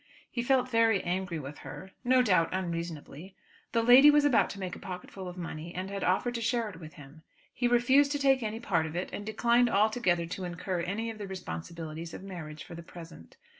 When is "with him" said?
6.79-7.21